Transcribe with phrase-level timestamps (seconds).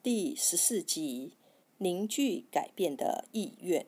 [0.00, 1.32] 第十四集：
[1.78, 3.84] 凝聚改变的意愿。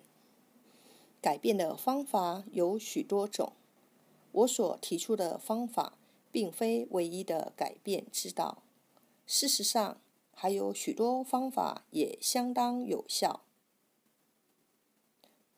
[1.20, 3.52] 改变的方法有许多种。
[4.32, 5.96] 我所提出的方法，
[6.32, 8.64] 并非唯一的改变之道。
[9.24, 10.00] 事实上，
[10.34, 13.44] 还有许多方法也相当有效。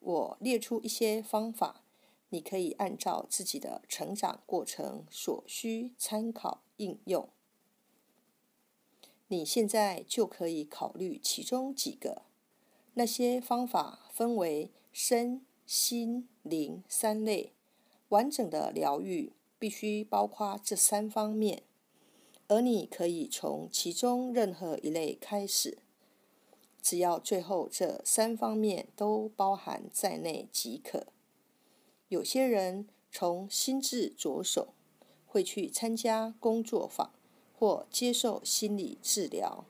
[0.01, 1.83] 我列出一些方法，
[2.29, 7.27] 你可以按照自己的成长过程所需参考应用。
[9.33, 12.21] 你现在就可以考虑其中几个。
[12.93, 17.55] 那些方法分为身心灵三类，
[18.11, 21.63] 完整的疗愈必须包括这三方面，
[22.49, 25.79] 而你可以从其中任何一类开始，
[26.83, 31.07] 只要最后这三方面都包含在内即可。
[32.09, 34.75] 有些人从心智着手，
[35.25, 37.11] 会去参加工作坊。
[37.63, 39.65] 或接受心理治疗，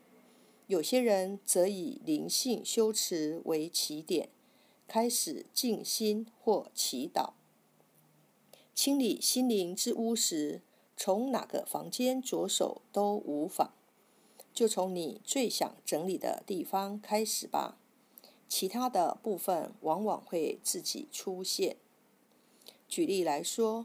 [0.67, 4.31] 有些人则以灵性修持为起点，
[4.89, 7.35] 开始静心或祈祷。
[8.75, 10.63] 清理心灵之屋时，
[10.97, 13.75] 从哪个房间着手都无妨，
[14.55, 17.77] 就从你最想整理的地方开始吧。
[18.49, 21.77] 其他的部分往往会自己出现。
[22.89, 23.85] 举例来说，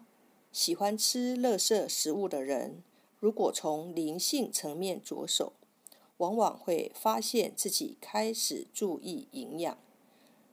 [0.54, 2.82] 喜欢吃垃圾食物的人。
[3.20, 5.54] 如果从灵性层面着手，
[6.18, 9.78] 往往会发现自己开始注意营养。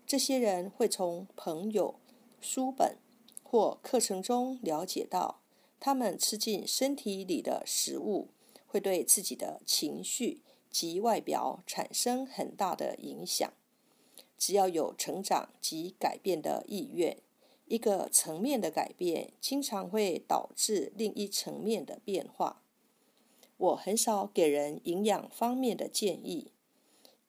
[0.06, 1.94] 这些人会从朋友、
[2.40, 2.96] 书本
[3.42, 5.40] 或课程中了解到，
[5.80, 8.28] 他们吃进身体里的食物
[8.66, 13.52] 会对自己的情绪及外表产生很大的影响。
[14.36, 17.16] 只要有成长及改变的意愿，
[17.66, 22.62] 一个层面的改变经常会导致另一层面的变化。
[23.56, 26.50] 我很少给人营养方面的建议，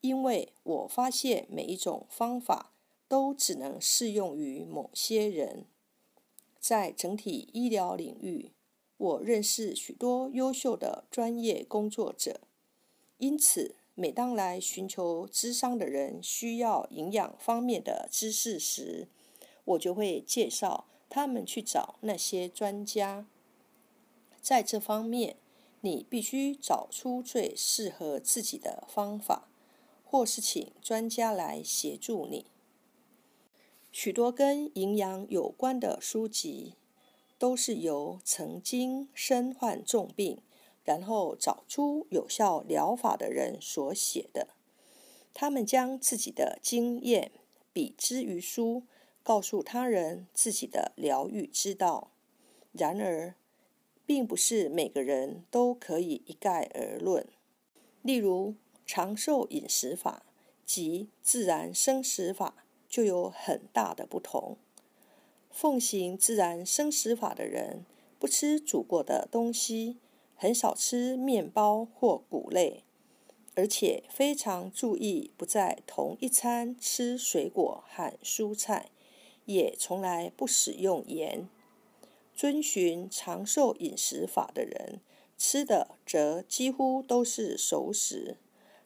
[0.00, 2.72] 因为我发现每一种方法
[3.08, 5.66] 都只能适用于某些人。
[6.58, 8.50] 在整体医疗领域，
[8.96, 12.40] 我认识许多优秀的专业工作者，
[13.18, 19.08] 因此每当来寻求咨商的人需要营养方面的知识时，
[19.66, 23.26] 我就会介绍他们去找那些专家。
[24.40, 25.36] 在这方面。
[25.82, 29.48] 你必须找出最适合自己的方法，
[30.04, 32.46] 或是请专家来协助你。
[33.92, 36.74] 许多跟营养有关的书籍，
[37.38, 40.40] 都是由曾经身患重病，
[40.82, 44.48] 然后找出有效疗法的人所写的。
[45.32, 47.30] 他们将自己的经验
[47.72, 48.82] 比之于书，
[49.26, 52.12] 告诉他人自己的疗愈之道。
[52.70, 53.34] 然而，
[54.06, 57.26] 并不是每个人都可以一概而论。
[58.02, 58.54] 例如，
[58.86, 60.22] 长寿饮食法
[60.64, 64.58] 及自然生食法就有很大的不同。
[65.50, 67.84] 奉行自然生食法的人，
[68.20, 69.96] 不吃煮过的东西，
[70.36, 72.84] 很少吃面包或谷类，
[73.56, 78.90] 而且非常注意不在同一餐吃水果和蔬菜，
[79.46, 81.48] 也从来不使用盐。
[82.34, 85.00] 遵循长寿饮食法的人，
[85.38, 88.36] 吃的则几乎都是熟食，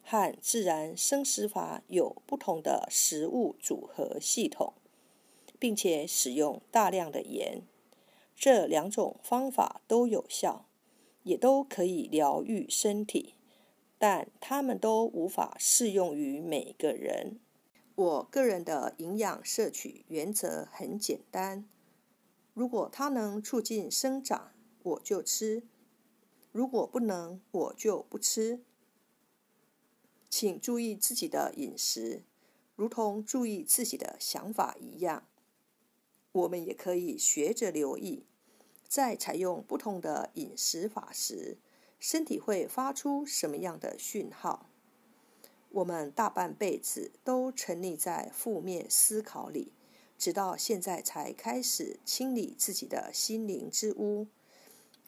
[0.04, 4.74] 和自然生食法有不同的食物组合系统，
[5.58, 7.62] 并且使用大量的盐。
[8.36, 10.66] 这两种方法都有效，
[11.24, 13.34] 也都可以疗愈身体，
[13.98, 17.40] 但它们都无法适用于每个人。
[18.00, 21.68] 我个人的营养摄取原则很简单。
[22.54, 24.52] 如果它能促进生长，
[24.82, 25.64] 我就吃；
[26.50, 28.64] 如果不能，我就不吃。
[30.30, 32.22] 请注意自己的饮食，
[32.74, 35.26] 如同注意自己的想法一样。
[36.32, 38.24] 我们也可以学着留意，
[38.88, 41.58] 在采用不同的饮食法时，
[41.98, 44.69] 身体会发出什么样的讯号。
[45.70, 49.72] 我们大半辈子都沉溺在负面思考里。
[50.18, 54.26] 直到现在才开始清理自己的心灵之屋，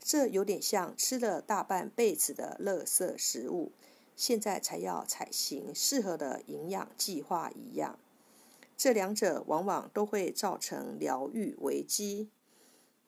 [0.03, 3.73] 这有点像吃了大半辈子的垃圾食物，
[4.17, 7.99] 现在才要采行适合的营养计划一样。
[8.75, 12.31] 这两者往往都会造成疗愈危机，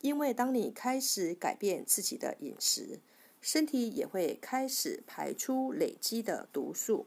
[0.03, 3.01] 因为当你开始改变自己的饮食，
[3.41, 7.06] 身体也会开始排出累积的毒素。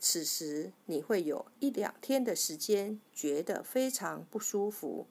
[0.00, 5.06] 此时你会有一两天的时间觉得非常不舒服。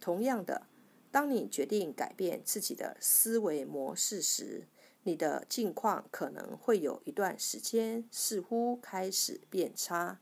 [0.00, 0.66] 同样的，
[1.10, 4.68] 当你决定改变自己的思维模式时，
[5.04, 10.20] 你的境况可能会有一段时间似乎开始变差。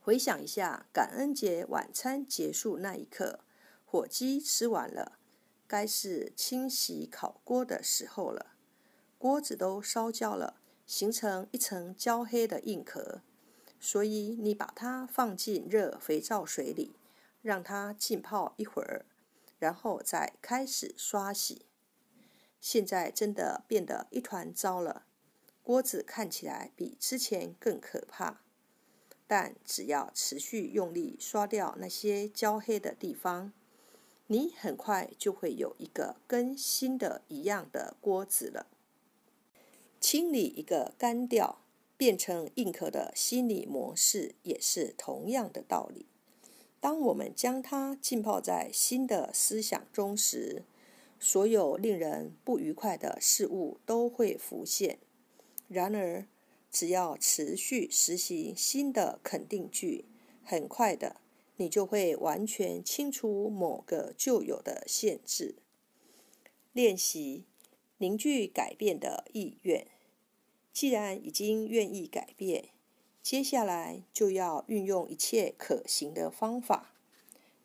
[0.00, 3.40] 回想一下，感恩节晚餐结束那一刻，
[3.84, 5.18] 火鸡吃完了，
[5.66, 8.54] 该是清洗烤锅的时候了。
[9.18, 10.59] 锅子都烧焦了，
[10.90, 13.22] 形成一层焦黑的硬壳，
[13.78, 16.96] 所以你把它放进热肥皂水里，
[17.42, 19.06] 让它浸泡一会儿，
[19.60, 21.64] 然后再开始刷洗。
[22.60, 25.04] 现在真的变得一团糟了，
[25.62, 28.40] 锅子看起来比之前更可怕。
[29.28, 33.52] 但只要持续用力刷掉那些焦黑的地方，
[34.26, 38.66] 你很快就会有一个跟新的一样的锅子了。
[40.00, 41.60] 清理一个干掉、
[41.96, 46.06] 变成硬壳的心理模式，也是同样的道理。
[46.80, 50.64] 当我们将它浸泡在新的思想中时，
[51.18, 54.98] 所有令人不愉快的事物都会浮现。
[55.68, 56.26] 然而，
[56.72, 60.06] 只要持续实行新的肯定句，
[60.42, 61.16] 很快的，
[61.58, 65.56] 你就会完全清除某个旧有的限制。
[66.72, 67.44] 练习
[68.00, 69.86] 凝聚改变的意愿。
[70.72, 72.70] 既然已经愿意改变，
[73.22, 76.94] 接下来就要运用一切可行的方法。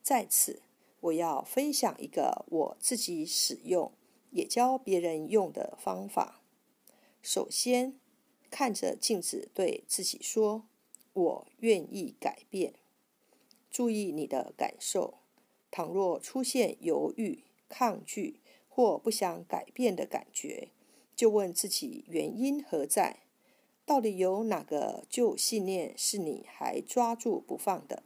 [0.03, 0.61] 在此，
[0.99, 3.91] 我要分享一个我自己使用，
[4.31, 6.41] 也教别人用的方法。
[7.21, 7.99] 首先。
[8.51, 10.63] 看着镜子，对自己说
[11.11, 12.75] ：“我愿意改变。”
[13.69, 15.15] 注意你的感受。
[15.69, 18.39] 倘若出现犹豫、抗拒
[18.75, 20.68] 或不想改变的感觉，
[21.16, 23.19] 就问自己原因何在？
[23.86, 28.04] 到底有哪个旧信念是你还抓住不放的？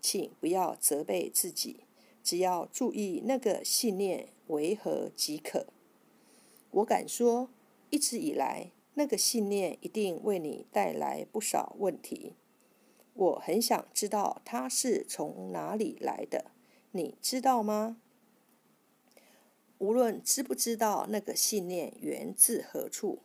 [0.00, 1.80] 请不要责备自己，
[2.24, 5.66] 只要注意那个信念为何即可。
[6.70, 7.50] 我敢说，
[7.90, 8.70] 一直以来。
[8.94, 12.34] 那个信念一定为你带来不少问题。
[13.12, 16.50] 我很想知道它是从哪里来的，
[16.92, 17.98] 你知道吗？
[19.78, 23.22] 无论知不知道那个信念源自何处，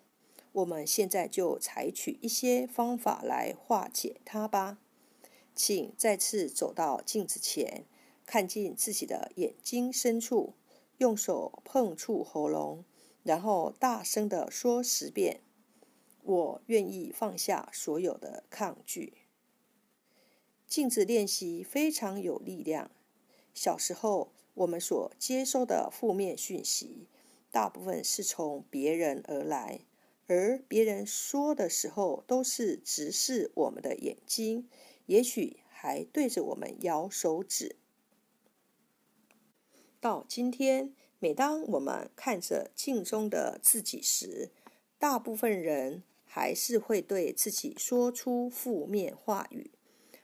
[0.52, 4.78] 我们现在就采取一些方法来化解它吧。
[5.56, 7.86] 请再次走到镜子前，
[8.26, 10.54] 看进自己的眼睛深处，
[10.98, 12.86] 用手碰触喉咙，
[13.24, 15.42] 然后大声的说十遍。
[16.22, 19.14] 我愿意放下所有的抗拒。
[20.68, 22.90] 镜子练习非常有力量。
[23.54, 27.08] 小时候，我们所接收的负面讯息，
[27.52, 29.82] 大部分是从别人而来，
[30.28, 34.70] 而别人说的时候，都是直视我们的眼睛，
[35.06, 37.76] 也许还对着我们摇手指。
[40.00, 44.52] 到今天，每当我们看着镜中的自己时，
[44.98, 46.04] 大部分人。
[46.36, 49.70] 还是会对自己说出负面话语，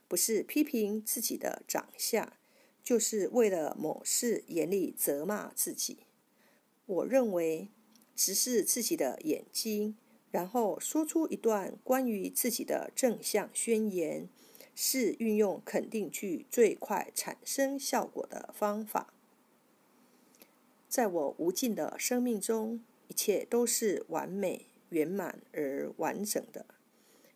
[0.08, 2.34] 不是批评自己的长相，
[2.90, 6.00] 就是为了某事严厉责骂自己。
[6.88, 7.70] 我认为，
[8.16, 9.96] 直视自己的眼睛，
[10.32, 14.28] 然后说出一段关于自己的正向宣言，
[14.74, 19.14] 是运用肯定句最快产生效果的方法。
[20.88, 24.66] 在我无尽的生命中，一切都是完美。
[24.90, 26.66] 圆满而完整的。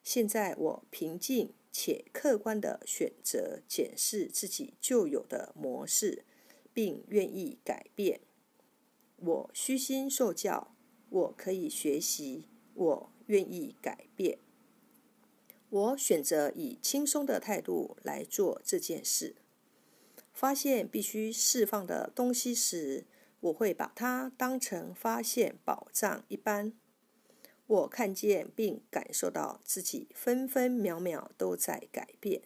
[0.02, 6.24] 现在，我平静且客观的选择检视自己旧有的模式，
[6.72, 8.22] 并愿意改变。
[9.18, 10.76] 我虚心受教，
[11.10, 14.38] 我可以学习，我愿意改变。
[15.70, 19.36] 我选择以轻松的态度来做这件事。
[20.32, 23.06] 发现必须释放的东西时，
[23.40, 26.74] 我会把它当成发现宝藏一般。
[27.66, 32.42] 我看见并感受到自己分分秒秒都在改变，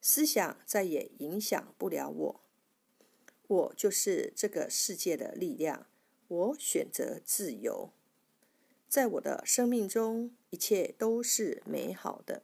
[0.00, 2.40] 思想再也影响不了我。
[3.46, 5.86] 我就是这个世界的力量。
[6.26, 7.90] 我选择自由，
[8.88, 12.42] 在我的生命中，一切都是美好的。